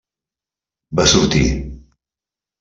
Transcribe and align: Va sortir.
Va 1.01 1.05
sortir. 1.13 1.45